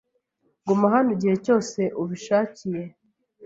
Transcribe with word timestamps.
Guma 0.65 0.87
hano 0.93 1.09
igihe 1.15 1.35
cyose 1.45 1.81
ubishakiye. 2.01 2.83